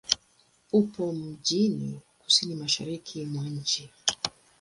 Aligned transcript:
Upo 0.71 1.11
mjini 1.13 1.99
kusini-mashariki 2.19 3.25
mwa 3.25 3.43
nchi. 3.43 3.89